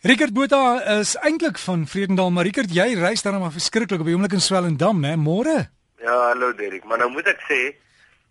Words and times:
Rickert 0.00 0.32
Botha 0.32 0.80
is 0.98 1.10
eintlik 1.20 1.58
van 1.60 1.82
Vredendal, 1.84 2.30
maar 2.32 2.46
Rickert, 2.48 2.70
jy 2.72 2.94
reis 2.96 3.20
dan 3.20 3.34
maar 3.36 3.52
verskriklik 3.52 4.00
op 4.00 4.06
die 4.08 4.14
oomblik 4.16 4.32
in 4.32 4.40
Swellendam, 4.40 5.02
né? 5.04 5.10
Môre? 5.20 5.66
Ja, 6.00 6.14
hallo 6.30 6.54
Derek, 6.56 6.86
maar 6.88 7.02
nou 7.02 7.10
moet 7.12 7.28
ek 7.28 7.42
sê 7.44 7.58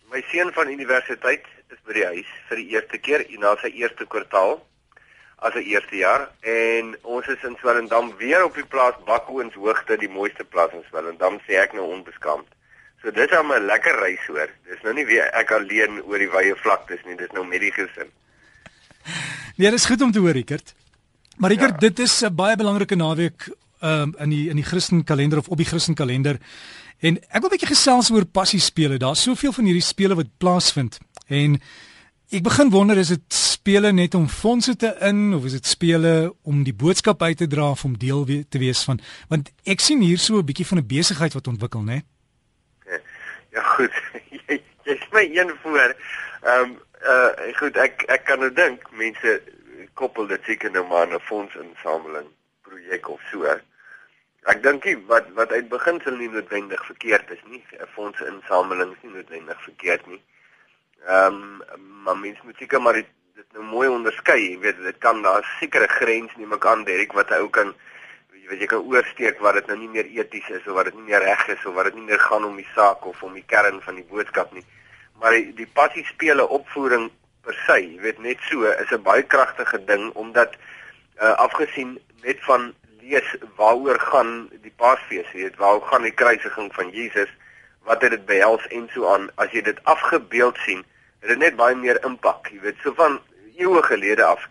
my 0.09 0.23
seun 0.31 0.49
van 0.55 0.71
universiteit 0.73 1.45
is 1.69 1.77
by 1.85 1.93
die 1.99 2.07
huis 2.07 2.31
vir 2.47 2.61
die 2.63 2.65
eerste 2.73 2.97
keer 2.97 3.25
in 3.27 3.45
na 3.45 3.51
sy 3.61 3.69
eerste 3.83 4.09
kwartaal 4.09 4.55
as 5.45 5.53
'n 5.53 5.69
eerste 5.69 6.01
jaar 6.01 6.25
en 6.41 6.95
ons 7.03 7.29
is 7.29 7.45
in 7.45 7.53
Swellendam 7.61 8.09
weer 8.17 8.47
op 8.49 8.57
die 8.57 8.65
plaas 8.65 8.97
Bakkoens 9.05 9.53
hoogte, 9.53 10.01
die 10.01 10.09
mooiste 10.09 10.43
plaas 10.43 10.73
in 10.73 10.83
Swellendam, 10.89 11.37
sê 11.45 11.61
ek 11.61 11.77
nou 11.77 11.85
onbeskaamd. 11.85 12.49
So 13.03 13.11
dis 13.11 13.29
al 13.29 13.45
'n 13.45 13.69
lekker 13.69 13.93
reis 14.01 14.25
hoor. 14.25 14.49
Dis 14.65 14.81
nou 14.81 14.93
nie 14.93 15.05
weer 15.05 15.29
ek 15.37 15.51
alleen 15.51 16.01
oor 16.01 16.17
die 16.17 16.33
wye 16.33 16.55
vlaktes 16.55 17.05
nie, 17.05 17.15
dis 17.15 17.31
nou 17.31 17.45
met 17.45 17.61
die 17.61 17.71
gesin. 17.71 18.09
Nee, 19.57 19.69
dis 19.69 19.85
goed 19.85 20.01
om 20.01 20.11
te 20.11 20.19
hoor, 20.19 20.33
Rickert. 20.33 20.73
Maar 21.39 21.55
ek 21.55 21.59
ja. 21.59 21.71
dit 21.87 21.99
is 21.99 22.21
'n 22.21 22.35
baie 22.35 22.55
belangrike 22.55 22.95
naweek 22.95 23.47
um, 23.81 24.13
in 24.19 24.29
die 24.29 24.49
in 24.49 24.55
die 24.55 24.65
Christen 24.65 25.03
kalender 25.03 25.37
of 25.39 25.47
op 25.47 25.57
die 25.57 25.65
Christen 25.65 25.95
kalender. 25.95 26.37
En 26.99 27.15
ek 27.31 27.41
wil 27.41 27.49
'n 27.49 27.55
bietjie 27.55 27.75
gesels 27.75 28.11
oor 28.11 28.25
passie 28.25 28.59
spele. 28.59 28.97
Daar's 28.97 29.23
soveel 29.23 29.51
van 29.51 29.63
hierdie 29.63 29.81
spele 29.81 30.15
wat 30.15 30.37
plaasvind. 30.37 30.99
En 31.27 31.61
ek 32.29 32.43
begin 32.43 32.69
wonder 32.69 32.97
is 32.97 33.07
dit 33.07 33.33
spele 33.33 33.91
net 33.91 34.13
om 34.15 34.27
fondse 34.27 34.75
te 34.75 34.95
in 34.99 35.33
of 35.33 35.45
is 35.45 35.51
dit 35.51 35.65
spele 35.65 36.35
om 36.43 36.63
die 36.63 36.73
boodskap 36.73 37.21
uit 37.21 37.37
te 37.37 37.47
dra 37.47 37.69
of 37.71 37.83
om 37.83 37.97
deel 37.97 38.25
we 38.25 38.47
te 38.49 38.59
wees 38.59 38.83
van 38.83 38.99
want 39.27 39.51
ek 39.65 39.79
sien 39.79 40.01
hier 40.01 40.17
so 40.17 40.37
'n 40.37 40.45
bietjie 40.45 40.65
van 40.65 40.77
'n 40.77 40.87
besigheid 40.87 41.33
wat 41.33 41.47
ontwikkel, 41.47 41.81
né? 41.81 42.01
Ja, 42.85 42.99
ja 43.51 43.63
goed. 43.63 43.91
jy 44.47 44.61
jy 44.85 44.95
sê 44.95 45.07
my 45.11 45.23
een 45.23 45.55
voor. 45.63 45.95
Ehm 46.43 46.63
um, 46.63 46.77
uh 46.99 47.55
goed, 47.55 47.77
ek 47.77 48.03
ek 48.07 48.25
kan 48.25 48.39
nou 48.39 48.51
dink 48.53 48.83
mense 48.91 49.41
koppel 50.01 50.29
dit 50.31 50.47
seker 50.47 50.71
nou 50.71 50.85
maar 50.87 51.07
'n 51.07 51.19
fondsinsameling 51.31 52.29
projek 52.67 53.09
of 53.09 53.21
so. 53.31 53.59
Ek 54.53 54.63
dink 54.63 54.85
nie 54.85 54.97
wat 55.11 55.29
wat 55.39 55.51
uit 55.51 55.69
beginsel 55.69 56.15
nie 56.17 56.29
noodwendig 56.29 56.85
verkeerd 56.85 57.31
is 57.31 57.43
nie. 57.45 57.63
'n 57.71 57.93
Fondsinsameling 57.95 58.91
is 58.95 59.03
nie 59.03 59.13
noodwendig 59.13 59.61
verkeerd 59.63 60.07
nie. 60.07 60.21
Ehm 61.07 61.33
um, 61.33 61.83
maar 62.03 62.17
mens 62.17 62.41
moet 62.41 62.57
seker 62.57 62.81
maar 62.81 62.93
dit, 62.93 63.11
dit 63.35 63.53
nou 63.53 63.63
mooi 63.63 63.87
onderskei. 63.87 64.39
Jy 64.51 64.59
weet 64.59 64.83
dit 64.83 64.97
kan 64.97 65.21
daar 65.21 65.55
sekere 65.59 65.87
grens 65.87 66.35
nie 66.35 66.47
meer 66.47 66.57
kan 66.57 66.83
Derek 66.83 67.13
wat 67.13 67.29
hy 67.29 67.39
ook 67.45 67.51
kan 67.51 67.75
weet 68.49 68.63
jy 68.63 68.69
kan 68.71 68.85
oorsteek 68.89 69.41
wat 69.45 69.59
dit 69.59 69.67
nou 69.69 69.77
nie 69.77 69.91
meer 69.93 70.07
eties 70.09 70.47
is 70.49 70.65
of 70.67 70.77
wat 70.77 70.89
dit 70.89 70.95
nie 70.97 71.09
meer 71.11 71.21
reg 71.21 71.41
is 71.53 71.65
of 71.69 71.75
wat 71.77 71.89
dit 71.89 71.99
nie 71.99 72.07
meer 72.07 72.21
gaan 72.23 72.45
om 72.47 72.55
die 72.57 72.67
saak 72.73 73.05
of 73.05 73.21
om 73.23 73.35
die 73.37 73.45
kern 73.45 73.77
van 73.85 73.99
die 73.99 74.05
boodskap 74.09 74.53
nie. 74.57 74.65
Maar 75.21 75.35
die, 75.37 75.51
die 75.53 75.67
passie 75.79 76.05
spele 76.09 76.47
opvoering 76.47 77.09
per 77.49 77.57
se, 77.65 77.79
jy 77.81 77.97
weet 78.03 78.19
net 78.21 78.41
so 78.49 78.67
is 78.69 78.91
'n 78.93 79.01
baie 79.01 79.23
kragtige 79.33 79.79
ding 79.85 80.11
omdat 80.13 80.53
uh, 81.21 81.33
afgesien 81.45 81.97
net 82.21 82.37
van 82.45 82.73
lees 83.01 83.29
waaroor 83.57 83.99
gaan 84.11 84.49
die 84.61 84.73
Paasfees, 84.81 85.29
jy 85.33 85.47
weet 85.47 85.57
waaroor 85.57 85.87
gaan 85.89 86.05
die 86.05 86.13
kruisiging 86.21 86.69
van 86.75 86.91
Jesus, 86.93 87.31
wat 87.89 88.01
het 88.05 88.11
dit 88.11 88.25
behels 88.25 88.67
en 88.67 88.85
so 88.93 89.09
aan. 89.09 89.29
As 89.41 89.49
jy 89.51 89.63
dit 89.65 89.79
afgebeeld 89.83 90.57
sien, 90.65 90.83
het 91.23 91.33
dit 91.33 91.41
net 91.41 91.57
baie 91.57 91.75
meer 91.75 91.97
impak, 92.05 92.51
jy 92.53 92.61
weet, 92.67 92.77
so 92.83 92.93
van 92.93 93.17
eeue 93.57 93.81
gelede 93.83 94.23
af. 94.23 94.45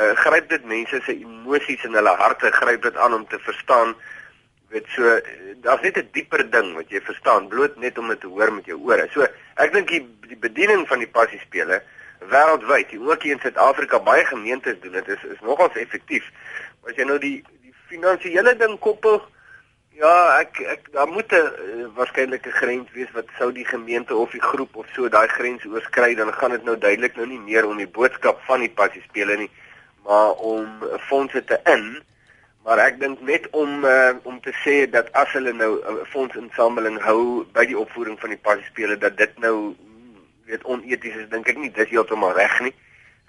Uh, 0.00 0.12
gryp 0.24 0.48
dit 0.48 0.64
mense 0.64 1.00
se 1.04 1.14
emosies 1.14 1.84
in 1.84 1.94
hulle 1.94 2.16
harte, 2.16 2.50
gryp 2.50 2.82
dit 2.82 2.96
aan 2.96 3.14
om 3.14 3.26
te 3.28 3.38
verstaan 3.38 3.94
weet 4.72 4.88
so 4.96 5.20
daar's 5.60 5.82
net 5.84 5.98
'n 6.00 6.08
dieper 6.16 6.50
ding 6.50 6.74
wat 6.74 6.88
jy 6.88 7.00
verstaan 7.00 7.48
bloot 7.48 7.76
net 7.76 7.98
om 7.98 8.08
dit 8.08 8.20
te 8.20 8.26
hoor 8.26 8.52
met 8.52 8.64
jou 8.64 8.78
ore. 8.80 9.08
So 9.12 9.26
ek 9.54 9.72
dink 9.72 9.88
die, 9.88 10.00
die 10.32 10.36
bediening 10.36 10.88
van 10.88 10.98
die 10.98 11.12
passiespele 11.18 11.82
wêreldwyd, 12.28 12.94
ook 12.98 13.22
hier 13.22 13.32
in 13.32 13.40
Suid-Afrika 13.40 14.00
baie 14.02 14.24
gemeentes 14.24 14.80
doen 14.80 14.92
dit 14.92 15.08
is 15.08 15.24
is 15.24 15.40
nogals 15.40 15.76
effektief. 15.76 16.28
As 16.86 16.96
jy 16.96 17.06
nou 17.08 17.18
die 17.18 17.42
die 17.62 17.74
finansiële 17.90 18.56
ding 18.56 18.78
koppel, 18.78 19.20
ja, 19.98 20.14
ek 20.40 20.60
ek 20.74 20.92
daar 20.92 21.08
moet 21.08 21.32
'n 21.32 21.36
uh, 21.36 21.88
waarskynlike 21.96 22.50
grens 22.50 22.92
wees 22.92 23.10
wat 23.12 23.28
sou 23.38 23.52
die 23.52 23.66
gemeente 23.66 24.16
of 24.16 24.30
die 24.30 24.42
groep 24.42 24.76
of 24.76 24.86
so 24.94 25.08
daai 25.08 25.28
grens 25.28 25.64
oorskry, 25.64 26.14
dan 26.14 26.32
gaan 26.32 26.50
dit 26.50 26.64
nou 26.64 26.78
duidelik 26.78 27.16
nou 27.16 27.26
nie 27.26 27.40
meer 27.40 27.66
om 27.66 27.76
die 27.76 27.88
boodskap 27.98 28.40
van 28.46 28.60
die 28.60 28.70
passie 28.70 29.02
spele 29.02 29.36
nie, 29.36 29.50
maar 30.04 30.32
om 30.32 30.66
fondse 31.08 31.44
te 31.44 31.60
in. 31.64 32.02
Maar 32.64 32.78
ek 32.78 33.00
dink 33.00 33.20
net 33.20 33.48
om 33.50 33.84
uh, 33.84 34.14
om 34.22 34.40
te 34.40 34.52
sê 34.64 34.90
dat 34.90 35.12
as 35.12 35.32
hulle 35.32 35.52
nou 35.52 35.72
'n 35.78 35.96
uh, 35.96 36.04
fondsinsameling 36.14 37.00
hou 37.02 37.44
by 37.52 37.64
die 37.66 37.78
opvoering 37.78 38.18
van 38.20 38.30
die 38.30 38.42
passie 38.42 38.66
spele 38.70 38.96
dat 38.98 39.16
dit 39.16 39.38
nou 39.38 39.74
weet 40.46 40.64
oneties 40.64 41.16
is 41.16 41.28
dink 41.30 41.48
ek 41.48 41.58
nie 41.58 41.70
dis 41.74 41.90
heeltemal 41.90 42.34
reg 42.36 42.60
nie. 42.60 42.74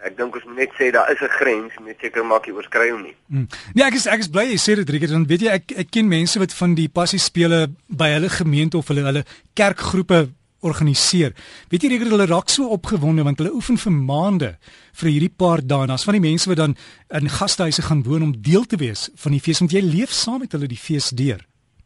Ek 0.04 0.18
dink 0.18 0.36
ons 0.36 0.46
moet 0.50 0.66
net 0.66 0.74
sê 0.76 0.90
daar 0.92 1.10
is 1.12 1.22
'n 1.22 1.32
grens, 1.40 1.74
net 1.80 1.98
seker 2.02 2.26
maak 2.26 2.46
jy 2.46 2.54
oorskry 2.54 2.92
hom 2.92 3.04
nie. 3.04 3.16
Hmm. 3.30 3.48
Nee, 3.74 3.86
ek 3.86 3.96
is 3.96 4.08
ek 4.08 4.20
is 4.20 4.28
bly 4.28 4.46
jy 4.52 4.60
sê 4.60 4.76
dit 4.76 4.90
Rieke, 4.90 5.08
want 5.08 5.28
weet 5.28 5.42
jy 5.42 5.52
ek 5.52 5.72
ek 5.78 5.92
ken 5.92 6.08
mense 6.08 6.40
wat 6.40 6.54
van 6.54 6.76
die 6.76 6.90
passie 6.90 7.20
spele 7.20 7.68
by 7.88 8.10
hulle 8.12 8.30
gemeente 8.30 8.78
of 8.78 8.88
hulle 8.88 9.04
hulle 9.04 9.24
kerkgroepe 9.56 10.30
organiseer. 10.64 11.34
Weet 11.70 11.84
jy 11.84 11.90
Rieke, 11.90 12.10
hulle 12.10 12.28
raak 12.28 12.50
so 12.50 12.68
opgewonde 12.68 13.24
want 13.24 13.40
hulle 13.40 13.54
oefen 13.54 13.78
vir 13.78 13.92
maande 13.92 14.58
vir 14.94 15.10
hierdie 15.10 15.32
paar 15.32 15.62
dae. 15.62 15.88
Daar's 15.88 16.04
van 16.04 16.20
die 16.20 16.28
mense 16.28 16.50
wat 16.50 16.58
dan 16.58 16.76
in 17.10 17.30
gastehuise 17.30 17.82
gaan 17.82 18.04
woon 18.04 18.24
om 18.24 18.42
deel 18.42 18.66
te 18.66 18.78
wees 18.78 19.10
van 19.16 19.32
die 19.32 19.44
fees 19.44 19.60
want 19.60 19.72
jy 19.72 19.82
leef 19.82 20.12
saam 20.12 20.40
met 20.44 20.52
hulle 20.52 20.68
die 20.68 20.80
fees 20.80 21.10
deur. 21.10 21.40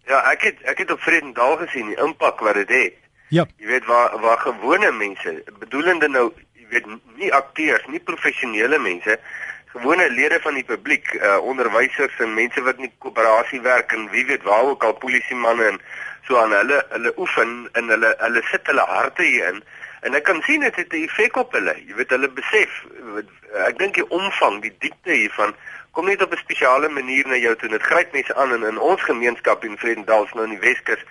Ja, 0.08 0.24
ek 0.32 0.42
het 0.42 0.64
ek 0.64 0.78
het 0.86 0.92
op 0.92 1.02
Vredendal 1.04 1.58
gesien 1.58 1.92
die 1.92 2.00
impak 2.00 2.40
wat 2.40 2.56
dit 2.56 2.70
het. 2.70 2.98
Ja. 3.30 3.46
Jy 3.58 3.68
weet 3.68 3.86
waar 3.86 4.20
waar 4.20 4.38
gewone 4.38 4.92
mense, 4.92 5.44
bedoelende 5.60 6.08
nou, 6.08 6.32
jy 6.56 6.68
weet 6.70 6.86
nie 7.20 7.34
akteurs, 7.34 7.86
nie 7.92 8.00
professionele 8.00 8.80
mense, 8.80 9.20
gewone 9.74 10.10
lede 10.10 10.40
van 10.42 10.56
die 10.56 10.64
publiek, 10.64 11.12
uh, 11.20 11.38
onderwysers 11.44 12.16
en 12.24 12.34
mense 12.34 12.62
wat 12.64 12.80
in 12.80 12.88
die 12.88 12.96
koöperasie 13.04 13.62
werk 13.62 13.92
en 13.92 14.08
wie 14.14 14.26
weet 14.26 14.48
waar 14.48 14.70
ook 14.72 14.84
al 14.84 14.96
polisiemanne 15.02 15.74
en 15.74 15.82
so 16.28 16.40
aan 16.40 16.56
hulle 16.56 16.80
hulle 16.90 17.14
oefen 17.18 17.68
en 17.80 17.92
hulle 17.94 18.14
hulle 18.20 18.44
sit 18.52 18.68
hulle 18.72 18.86
harte 18.88 19.24
hierin 19.24 19.62
en 20.08 20.16
ek 20.16 20.24
kan 20.30 20.42
sien 20.48 20.64
dit 20.64 20.76
het 20.76 20.94
'n 20.94 21.04
effek 21.04 21.36
op 21.36 21.52
hulle. 21.52 21.76
Jy 21.88 21.96
weet 22.00 22.16
hulle 22.16 22.30
besef 22.30 22.84
ek 23.68 23.80
dink 23.80 23.94
die 23.96 24.10
omvang, 24.10 24.62
die 24.62 24.76
diepte 24.80 25.12
hiervan 25.12 25.56
kom 25.97 26.06
net 26.06 26.22
op 26.22 26.34
'n 26.34 26.46
spesiale 26.46 26.90
manier 26.90 27.25
na 27.28 27.38
jou 27.46 27.56
toe. 27.56 27.69
Dit 27.69 27.90
gryp 27.90 28.12
mense 28.12 28.35
aan 28.35 28.53
in, 28.53 28.63
in 28.72 28.80
ons 28.80 29.02
gemeenskap 29.02 29.63
in 29.63 29.78
Vredendal, 29.78 30.28
nou 30.34 30.46
in 30.46 30.56
die 30.56 30.66
Weskus 30.68 31.02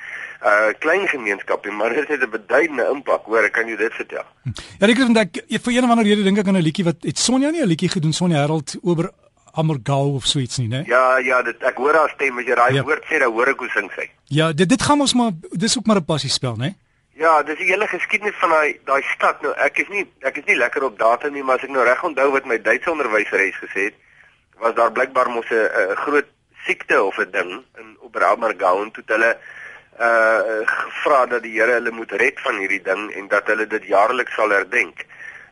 uh 0.51 0.71
klein 0.79 1.09
gemeenskapie, 1.09 1.73
maar 1.73 1.95
dit 1.95 2.09
het 2.09 2.23
'n 2.23 2.31
beduidende 2.31 2.85
impak, 2.95 3.25
hoor, 3.25 3.45
ek 3.45 3.53
kan 3.53 3.67
jou 3.67 3.79
dit 3.79 3.95
vertel. 3.95 4.27
Hm. 4.43 4.51
Ja, 4.79 4.87
ek 4.87 4.97
dink 4.97 5.17
ek 5.17 5.63
vir 5.65 5.73
een 5.73 5.85
of 5.85 5.91
ander 5.91 6.05
rede 6.05 6.23
dink 6.23 6.39
ek 6.39 6.47
aan 6.47 6.57
'n 6.57 6.69
liedjie 6.69 6.85
wat 6.85 6.97
het 7.01 7.19
Sonja 7.19 7.51
nie 7.51 7.63
'n 7.63 7.73
liedjie 7.73 7.89
gedoen 7.89 8.13
Sonja 8.13 8.39
Harold 8.41 8.77
oor 8.83 9.11
Amorgau 9.53 10.15
of 10.15 10.27
so 10.27 10.39
iets 10.39 10.59
nie, 10.59 10.69
né? 10.69 10.85
Ja, 10.87 11.19
ja, 11.19 11.43
dit 11.43 11.63
ek 11.63 11.77
hoor 11.77 11.95
haar 11.95 12.11
stem 12.15 12.39
as 12.39 12.45
jy 12.45 12.55
daai 12.55 12.75
ja. 12.75 12.83
woord 12.83 13.05
sê, 13.05 13.19
dan 13.19 13.33
hoor 13.33 13.49
ek 13.49 13.59
hoe 13.59 13.69
sing 13.69 13.91
sy. 13.97 14.11
Ja, 14.29 14.53
dit 14.53 14.69
dit 14.69 14.83
gaan 14.83 15.01
ons 15.01 15.15
maar 15.15 15.33
dis 15.51 15.79
ook 15.79 15.87
maar 15.87 15.97
'n 15.97 16.05
passie 16.05 16.31
spel, 16.31 16.57
né? 16.57 16.75
Ja, 17.17 17.43
dis 17.43 17.59
die 17.59 17.71
hele 17.73 17.87
geskiedenis 17.87 18.37
van 18.41 18.51
daai 18.51 18.79
daai 18.85 19.03
stad. 19.15 19.43
Nou 19.43 19.55
ek 19.57 19.79
is 19.79 19.89
nie 19.89 20.05
ek 20.21 20.37
is 20.37 20.45
nie 20.45 20.57
lekker 20.57 20.85
op 20.85 20.99
data 20.99 21.29
nie, 21.29 21.43
maar 21.43 21.57
as 21.57 21.65
ek 21.65 21.71
nou 21.71 21.85
reg 21.85 22.05
onthou 22.05 22.31
wat 22.33 22.45
my 22.45 22.59
Duitse 22.61 22.91
onderwyseres 22.91 23.57
gesê 23.57 23.89
het, 23.89 23.95
was 24.59 24.75
daar 24.75 24.93
blykbaar 24.93 25.31
mos 25.31 25.51
'n 25.51 25.97
groot 26.05 26.29
siekte 26.67 27.03
of 27.03 27.19
'n 27.19 27.31
ding 27.31 27.51
in 27.79 27.97
Oberammergau 28.01 28.83
en 28.83 28.91
toe 28.91 29.05
hulle 29.07 29.39
uh 30.01 30.61
gevra 30.65 31.27
dat 31.27 31.43
die 31.43 31.53
Here 31.57 31.73
hulle 31.73 31.91
moet 31.91 32.13
red 32.13 32.41
van 32.41 32.59
hierdie 32.59 32.83
ding 32.83 33.13
en 33.13 33.29
dat 33.29 33.47
hulle 33.47 33.67
dit 33.67 33.85
jaarliks 33.85 34.35
sal 34.35 34.51
herdenk. 34.51 35.07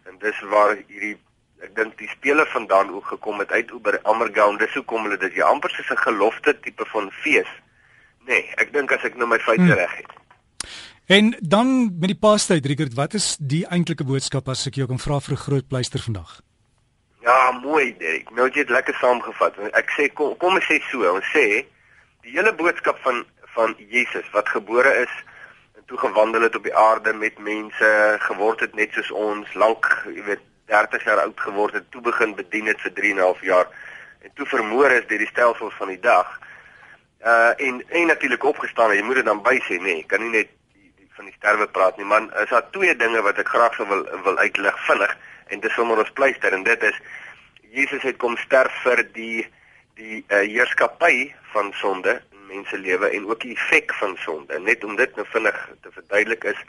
En 0.04 0.18
dis 0.18 0.40
waar 0.40 0.76
hierdie 0.86 1.16
ek 1.64 1.74
dink 1.76 1.98
die 1.98 2.08
spele 2.08 2.44
vandaan 2.46 2.90
ook 2.92 3.06
gekom 3.06 3.38
het 3.38 3.50
uit 3.50 3.72
oor 3.72 3.98
Ammergound. 4.02 4.58
Dis 4.58 4.74
hoekom 4.74 5.02
hulle 5.02 5.16
dit 5.16 5.34
ja 5.34 5.46
amper 5.48 5.70
soos 5.70 5.90
'n 5.90 6.04
gelofte 6.08 6.60
tipe 6.60 6.84
van 6.92 7.10
fees. 7.10 7.48
Nee, 8.26 8.52
ek 8.56 8.72
dink 8.72 8.92
as 8.92 9.04
ek 9.04 9.16
nou 9.16 9.28
my 9.28 9.38
feite 9.38 9.62
hmm. 9.62 9.80
reg 9.80 9.96
het. 9.96 10.12
En 11.06 11.36
dan 11.40 11.98
met 12.00 12.08
die 12.08 12.20
paastyd 12.20 12.66
Rickert, 12.66 12.94
wat 12.94 13.14
is 13.14 13.36
die 13.36 13.66
eintlike 13.66 14.04
boodskap 14.04 14.48
as 14.48 14.66
ek 14.66 14.74
jou 14.74 14.86
kan 14.88 14.98
vra 14.98 15.20
vir 15.20 15.34
'n 15.34 15.44
groot 15.46 15.68
pleister 15.68 16.00
vandag? 16.00 16.40
Ja, 17.24 17.50
mooi 17.50 17.94
Dirk. 17.96 18.30
Nou 18.36 18.50
jy 18.52 18.60
het 18.60 18.72
lekker 18.74 18.96
saamgevat. 19.00 19.56
Ek 19.72 19.92
sê 19.96 20.10
kom 20.12 20.34
kom 20.42 20.58
ek 20.58 20.66
sê 20.68 20.76
so, 20.90 21.06
ons 21.08 21.30
sê 21.32 21.62
die 22.24 22.34
hele 22.34 22.52
boodskap 22.58 22.98
van 23.04 23.22
van 23.54 23.72
Jesus 23.88 24.26
wat 24.34 24.50
gebore 24.52 24.90
is 25.04 25.14
en 25.78 25.86
toe 25.88 25.98
gewandel 26.02 26.44
het 26.44 26.58
op 26.58 26.66
die 26.68 26.74
aarde 26.76 27.14
met 27.16 27.38
mense, 27.38 27.90
geword 28.26 28.60
het 28.66 28.74
net 28.76 28.92
soos 28.92 29.12
ons, 29.14 29.54
lank, 29.54 29.88
jy 30.10 30.24
weet, 30.26 30.42
30 30.68 31.06
jaar 31.08 31.22
oud 31.22 31.40
geword 31.46 31.78
het, 31.78 31.86
toe 31.94 32.02
begin 32.04 32.34
bedien 32.36 32.68
het 32.68 32.82
vir 32.84 32.92
3 32.98 33.12
en 33.14 33.22
'n 33.22 33.26
half 33.28 33.40
jaar 33.40 33.72
en 34.20 34.30
toe 34.34 34.46
vermoor 34.46 34.90
is 34.90 35.06
deur 35.06 35.24
die 35.24 35.32
stelsels 35.32 35.80
van 35.80 35.88
die 35.88 36.00
dag. 36.00 36.28
Uh 37.24 37.52
en 37.56 37.80
en 37.88 38.06
natuurlik 38.12 38.44
opgestaan 38.44 38.90
en 38.90 38.96
jy 39.00 39.04
moet 39.08 39.22
dit 39.22 39.30
dan 39.32 39.42
by 39.42 39.56
sê, 39.64 39.80
nee, 39.80 40.04
kan 40.04 40.20
nie 40.20 40.34
net 40.42 40.52
van 41.14 41.28
die 41.30 41.34
sterwe 41.36 41.66
praat 41.66 41.96
nie, 41.96 42.06
man. 42.06 42.30
Is 42.42 42.50
daar 42.50 42.70
twee 42.70 42.96
dinge 42.96 43.22
wat 43.22 43.38
ek 43.38 43.48
graag 43.48 43.74
sou 43.78 43.86
wil 43.88 44.04
wil 44.26 44.38
uitlig 44.38 44.78
vinnig 44.86 45.16
en 45.54 45.60
dis 45.60 45.74
sommer 45.78 46.00
ons 46.02 46.14
pleister 46.18 46.52
en 46.52 46.64
dit 46.66 46.82
is 46.82 47.00
Jesus 47.74 48.02
het 48.06 48.18
kom 48.22 48.36
sterf 48.38 48.74
vir 48.84 49.02
die 49.16 49.46
die 49.94 50.24
uh, 50.26 50.42
heerskappy 50.42 51.30
van 51.52 51.70
sonde 51.78 52.18
mense 52.54 52.78
lewe 52.78 53.10
en 53.10 53.26
ook 53.26 53.40
die 53.40 53.54
effek 53.54 53.94
van 54.00 54.16
sonde. 54.22 54.58
Net 54.58 54.84
om 54.84 54.96
dit 54.96 55.16
nou 55.16 55.26
vinnig 55.32 55.58
te 55.82 55.92
verduidelik 55.94 56.44
is, 56.52 56.60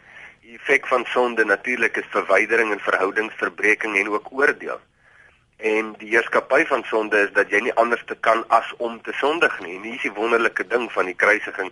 die 0.46 0.58
effek 0.58 0.88
van 0.88 1.06
sonde 1.14 1.46
natuurlik 1.46 1.98
is 2.02 2.12
verwydering 2.14 2.72
en 2.74 2.84
verhoudingsverbreking 2.86 3.98
en 4.00 4.12
ook 4.14 4.32
oordeel. 4.32 4.80
En 5.58 5.94
die 6.02 6.12
heerskappy 6.14 6.66
van 6.70 6.84
sonde 6.90 7.22
is 7.28 7.34
dat 7.34 7.52
jy 7.54 7.62
nie 7.66 7.76
anders 7.82 8.04
te 8.10 8.18
kan 8.28 8.44
as 8.54 8.72
om 8.78 8.98
te 9.02 9.14
sondig 9.22 9.60
nie. 9.64 9.78
En 9.78 9.88
hier 9.88 10.00
is 10.00 10.08
die 10.08 10.16
wonderlike 10.18 10.68
ding 10.68 10.90
van 10.92 11.10
die 11.10 11.18
kruisiging 11.18 11.72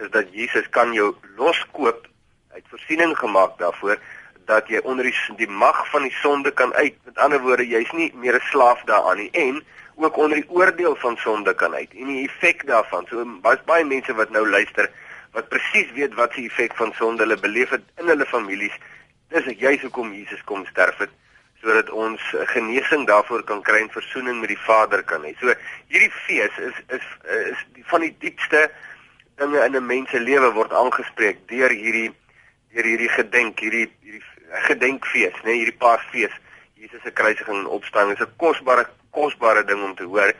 is 0.00 0.10
dat 0.10 0.32
Jesus 0.32 0.68
kan 0.70 0.92
jou 0.92 1.12
loskoop. 1.36 2.08
Hy 2.52 2.58
het 2.60 2.68
voorsiening 2.68 3.14
gemaak 3.16 3.58
daarvoor 3.58 3.96
dat 4.44 4.68
jy 4.68 4.80
onder 4.84 5.06
die, 5.08 5.14
die 5.36 5.48
mag 5.48 5.78
van 5.90 6.02
die 6.04 6.12
sonde 6.20 6.50
kan 6.52 6.74
uit. 6.74 6.98
Met 7.04 7.18
ander 7.24 7.40
woorde, 7.40 7.64
jy's 7.64 7.92
nie 7.96 8.10
meer 8.14 8.36
'n 8.36 8.48
slaaf 8.50 8.82
daaraan 8.84 9.16
nie 9.16 9.30
en 9.30 9.62
ook 9.94 10.16
onder 10.16 10.36
die 10.40 10.50
oordeel 10.50 10.96
van 10.96 11.16
sonde 11.16 11.54
kan 11.54 11.74
uit. 11.74 11.90
En 11.96 12.06
die 12.06 12.28
effek 12.28 12.66
daarvan. 12.66 13.06
So 13.08 13.24
baie 13.40 13.58
baie 13.64 13.84
mense 13.84 14.14
wat 14.14 14.30
nou 14.30 14.48
luister 14.48 14.90
wat 15.32 15.48
presies 15.48 15.92
weet 15.92 16.14
wat 16.14 16.32
se 16.32 16.44
effek 16.44 16.76
van 16.76 16.92
sonde 16.92 17.22
hulle 17.22 17.40
beleef 17.40 17.70
het 17.70 17.82
in 17.96 18.06
hulle 18.06 18.26
families. 18.26 18.76
Dis 19.28 19.46
ek 19.46 19.58
juis 19.58 19.80
hoekom 19.80 20.12
Jesus 20.12 20.44
kom 20.44 20.66
sterf 20.66 20.98
het 20.98 21.10
sodat 21.62 21.90
ons 21.90 22.20
genesing 22.50 23.06
daarvoor 23.06 23.44
kan 23.46 23.62
kry 23.62 23.80
en 23.80 23.90
verzoening 23.90 24.40
met 24.40 24.50
die 24.50 24.62
Vader 24.66 25.02
kan 25.02 25.22
hê. 25.22 25.32
So 25.40 25.54
hierdie 25.88 26.10
fees 26.26 26.58
is 26.58 26.74
is 26.88 27.06
is 27.52 27.60
die, 27.72 27.84
van 27.86 28.00
die 28.00 28.14
diepste 28.18 28.70
dinge 29.38 29.64
in 29.64 29.76
'n 29.76 29.86
mens 29.86 30.10
se 30.10 30.20
lewe 30.20 30.52
word 30.52 30.72
aangespreek 30.72 31.38
deur 31.46 31.70
hierdie 31.70 32.10
deur 32.72 32.88
hierdie 32.88 33.10
gedenk, 33.12 33.60
hierdie 33.60 33.88
hierdie 34.02 34.22
gedenkfees, 34.68 35.36
nê, 35.42 35.50
nee, 35.50 35.60
hierdie 35.62 35.78
Paasfees. 35.80 36.34
Jesus 36.82 37.02
se 37.04 37.12
kruisiging 37.14 37.62
en 37.62 37.66
opstanding 37.66 38.18
is 38.18 38.26
'n 38.26 38.36
kosbare 38.36 38.86
kosbare 39.10 39.64
ding 39.64 39.82
om 39.82 39.94
te 39.94 40.04
hoor. 40.04 40.32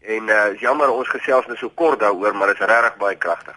En 0.00 0.28
uh 0.28 0.60
jammer 0.60 0.88
ons 0.88 1.08
gesels 1.08 1.46
net 1.46 1.58
so 1.58 1.68
kort 1.68 2.00
daaroor, 2.00 2.34
maar 2.36 2.46
dit 2.46 2.60
is 2.60 2.66
regtig 2.66 2.96
baie 2.96 3.16
kragtig. 3.16 3.56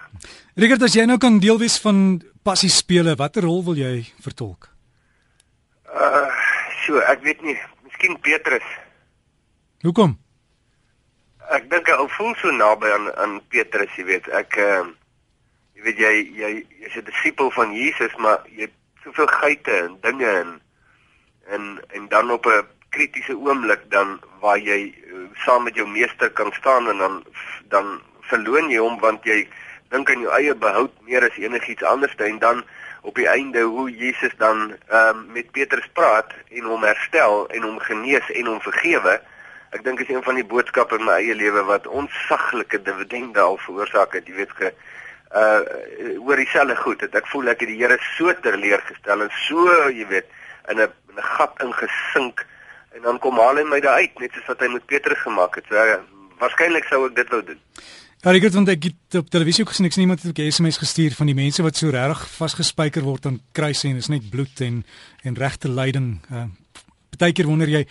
Richard, 0.55 0.83
as 0.83 0.93
jy 0.93 1.05
nou 1.05 1.17
kan 1.17 1.39
deel 1.39 1.59
wees 1.59 1.79
van 1.81 2.21
passie 2.43 2.69
spele, 2.69 3.15
watter 3.15 3.43
rol 3.43 3.63
wil 3.63 3.75
jy 3.75 4.05
vertolk? 4.21 4.69
Uh 5.87 6.27
so, 6.85 6.99
ek 6.99 7.21
weet 7.23 7.41
nie, 7.41 7.57
miskien 7.83 8.19
Petrus. 8.19 8.65
Hoekom? 9.81 10.17
Ek 11.49 11.69
dink 11.69 11.87
hy 11.87 12.07
voel 12.17 12.35
so 12.35 12.51
naby 12.51 12.91
aan 12.91 13.07
aan 13.15 13.41
Petrus, 13.47 13.95
jy 13.95 14.03
weet. 14.03 14.27
Ek 14.27 14.57
uh 14.57 14.83
jy 14.83 15.02
weet 15.83 15.97
jy 15.99 16.13
jy 16.39 16.51
jy's 16.79 16.95
'n 16.95 17.05
disipel 17.05 17.51
van 17.51 17.73
Jesus, 17.75 18.15
maar 18.15 18.39
jy 18.49 18.67
het 18.67 18.77
soveel 19.03 19.27
geite 19.27 19.71
en 19.71 19.97
dinge 20.01 20.27
en 20.27 20.61
en 21.47 21.81
en 21.87 22.07
dan 22.07 22.31
op 22.31 22.45
'n 22.45 22.67
kritiese 22.89 23.35
oomblik 23.35 23.89
dan 23.89 24.19
waar 24.39 24.57
jy 24.57 24.93
uh, 24.93 25.25
saam 25.45 25.63
met 25.63 25.75
jou 25.75 25.87
meester 25.87 26.31
kan 26.31 26.51
staan 26.51 26.89
en 26.89 26.97
dan 26.97 27.23
dan 27.67 28.01
verloon 28.21 28.69
jy 28.69 28.79
hom 28.79 28.99
want 28.99 29.23
jy 29.23 29.47
dink 29.89 30.09
aan 30.09 30.23
jou 30.25 30.31
eie 30.33 30.55
behoud 30.55 30.93
meer 31.01 31.25
as 31.29 31.37
enigiets 31.37 31.83
anders 31.83 32.15
en 32.15 32.39
dan 32.39 32.63
op 33.01 33.15
die 33.15 33.27
einde 33.27 33.61
hoe 33.61 33.89
Jesus 33.91 34.31
dan 34.37 34.77
ehm 34.87 35.17
um, 35.17 35.25
met 35.31 35.51
Petrus 35.51 35.87
praat 35.93 36.33
en 36.49 36.63
hom 36.63 36.83
herstel 36.83 37.47
en 37.49 37.61
hom 37.61 37.79
genees 37.79 38.31
en 38.31 38.45
hom 38.45 38.61
vergewe. 38.61 39.19
Ek 39.75 39.83
dink 39.83 39.99
is 39.99 40.09
een 40.09 40.23
van 40.23 40.35
die 40.39 40.45
boodskappe 40.45 40.95
in 40.95 41.05
my 41.05 41.17
eie 41.19 41.35
lewe 41.35 41.63
wat 41.67 41.87
onsaglike 41.87 42.81
dividende 42.81 43.39
al 43.39 43.57
veroorsaak 43.57 44.13
het, 44.13 44.27
jy 44.27 44.35
weet 44.39 44.55
ge 44.59 44.71
uh 45.33 45.61
oor 46.19 46.35
dieselfde 46.35 46.75
goed. 46.75 47.01
Het 47.01 47.15
ek 47.15 47.27
voel 47.27 47.49
ek 47.53 47.59
het 47.65 47.69
die 47.69 47.79
Here 47.81 47.97
so 48.15 48.33
terleer 48.41 48.81
gestel 48.87 49.21
en 49.21 49.31
so, 49.47 49.65
jy 49.89 50.07
weet, 50.07 50.29
in 50.69 50.79
'n 50.79 50.89
'n 51.17 51.21
gat 51.37 51.61
ingesink 51.63 52.45
en 52.95 53.01
dan 53.01 53.19
kom 53.19 53.37
haal 53.37 53.57
hy 53.57 53.63
my 53.63 53.79
daar 53.79 54.01
uit 54.01 54.19
net 54.19 54.31
soos 54.33 54.47
wat 54.47 54.59
hy 54.59 54.67
met 54.67 54.85
Petrus 54.85 55.19
gemaak 55.25 55.55
het. 55.55 55.65
So 55.69 55.75
uh, 55.75 55.99
waarskynlik 56.39 56.87
sou 56.89 57.05
ek 57.07 57.15
dit 57.15 57.29
wou 57.29 57.41
doen. 57.43 57.59
Ja, 58.23 58.31
ek 58.31 58.45
het 58.47 58.55
vandag 58.55 58.85
op 59.19 59.29
televisie 59.29 59.65
gesien 59.65 59.85
ek 59.85 59.95
sien 59.95 60.05
iemand 60.05 60.23
het 60.23 60.37
'n 60.37 60.51
SMS 60.51 60.77
gestuur 60.77 61.11
van 61.11 61.27
die 61.27 61.35
mense 61.35 61.63
wat 61.63 61.75
so 61.75 61.89
regtig 61.89 62.27
vasgespijker 62.37 63.03
word 63.03 63.25
aan 63.25 63.41
kruise 63.51 63.87
en 63.87 63.95
is 63.95 64.07
net 64.07 64.29
bloed 64.29 64.61
en 64.61 64.85
en 65.23 65.35
regte 65.35 65.69
lyding. 65.69 66.21
Uh 66.31 66.47
Partykeer 67.09 67.45
wonder 67.45 67.69
jy 67.69 67.85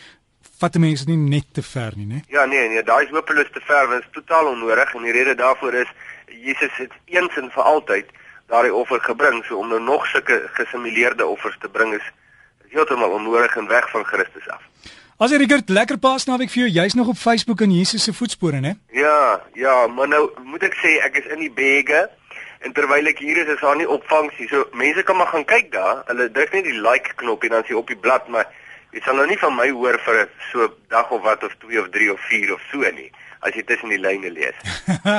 vat 0.59 0.79
mense 0.79 1.05
nie 1.07 1.17
net 1.17 1.47
te 1.53 1.63
ver 1.63 1.93
nie, 1.97 2.07
né? 2.07 2.23
Ja, 2.29 2.45
nee, 2.45 2.69
nee, 2.69 2.83
daai 2.83 3.05
is 3.05 3.11
hopeloos 3.11 3.51
te 3.53 3.61
ver, 3.61 3.89
want 3.89 4.03
dit 4.03 4.09
is 4.09 4.15
totaal 4.15 4.47
onnodig 4.47 4.95
en 4.95 5.03
die 5.03 5.13
rede 5.13 5.35
daarvoor 5.35 5.75
is 5.75 5.91
Jesus 6.41 6.75
het 6.77 6.93
eens 7.05 7.37
en 7.37 7.51
vir 7.51 7.63
altyd 7.63 8.11
daardie 8.53 8.75
offer 8.75 9.01
gebring, 9.01 9.45
so 9.45 9.59
om 9.63 9.69
nou 9.69 9.81
nog 9.81 10.07
sulke 10.07 10.43
gesimuleerde 10.57 11.27
offers 11.27 11.57
te 11.61 11.69
bring 11.69 11.95
is 11.95 12.11
heeltemal 12.73 13.11
onnodig 13.11 13.57
en 13.57 13.69
weg 13.69 13.91
van 13.91 14.05
Christus 14.05 14.49
af. 14.49 14.63
As 15.23 15.31
jy 15.31 15.39
Richard 15.43 15.69
lekker 15.71 16.01
paasnaweek 16.03 16.51
vir 16.51 16.65
jou, 16.65 16.71
jy's 16.81 16.97
nog 16.99 17.13
op 17.13 17.21
Facebook 17.21 17.61
in 17.63 17.73
Jesus 17.73 18.05
se 18.05 18.13
voetspore, 18.17 18.61
né? 18.61 18.75
Ja, 18.97 19.41
ja, 19.55 19.87
maar 19.87 20.09
nou 20.09 20.25
moet 20.43 20.65
ek 20.67 20.77
sê 20.81 20.97
ek 21.05 21.21
is 21.23 21.29
in 21.31 21.45
die 21.45 21.53
bege 21.53 22.09
en 22.67 22.75
terwyl 22.75 23.07
ek 23.11 23.23
hier 23.23 23.39
is 23.43 23.53
is 23.55 23.63
daar 23.63 23.77
nie 23.79 23.89
opvangs 23.89 24.35
nie. 24.41 24.49
So 24.51 24.67
mense 24.79 25.05
kan 25.07 25.17
maar 25.21 25.31
gaan 25.31 25.47
kyk 25.47 25.71
daar. 25.73 26.03
Hulle 26.11 26.31
druk 26.31 26.57
net 26.57 26.67
die 26.67 26.79
like 26.81 27.15
knoppie 27.23 27.53
dan 27.53 27.65
sien 27.69 27.79
op 27.79 27.91
die 27.93 27.99
blad, 27.99 28.29
maar 28.29 28.49
jy 28.93 29.05
sal 29.05 29.17
nou 29.17 29.27
nie 29.29 29.39
van 29.41 29.55
my 29.57 29.69
hoor 29.71 29.99
vir 30.05 30.25
so 30.51 30.69
dag 30.93 31.11
of 31.11 31.23
wat 31.25 31.45
of 31.47 31.55
2 31.65 31.81
of 31.81 31.93
3 31.95 32.13
of 32.13 32.21
4 32.29 32.55
of 32.57 32.65
so 32.73 32.91
nie 32.97 33.11
as 33.43 33.57
jy 33.59 33.65
tussen 33.67 33.91
die 33.93 34.01
lyne 34.01 34.31
lees. 34.31 34.59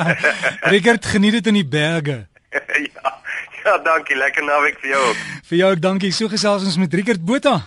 Richard 0.73 1.05
geniet 1.05 1.39
dit 1.39 1.51
in 1.51 1.59
die 1.59 1.67
berge. 1.67 2.23
ja. 2.93 3.19
Ja, 3.63 3.77
dankie. 3.79 4.15
Lekker 4.19 4.43
naweek 4.43 4.79
vir 4.83 4.89
jou 4.91 5.01
ook. 5.09 5.19
vir 5.47 5.57
jou 5.57 5.69
ook 5.71 5.81
dankie. 5.83 6.11
So 6.11 6.31
gesels 6.31 6.65
ons 6.67 6.77
met 6.81 6.93
Richard 6.99 7.23
Botha. 7.23 7.61